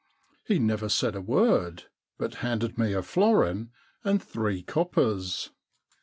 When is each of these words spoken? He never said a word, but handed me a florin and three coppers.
He 0.43 0.57
never 0.57 0.89
said 0.89 1.13
a 1.15 1.21
word, 1.21 1.83
but 2.17 2.33
handed 2.41 2.75
me 2.75 2.91
a 2.93 3.03
florin 3.03 3.69
and 4.03 4.19
three 4.19 4.63
coppers. 4.63 5.51